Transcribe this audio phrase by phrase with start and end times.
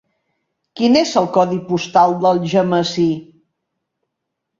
[0.79, 3.05] Quin és el codi postal d'Algemesí?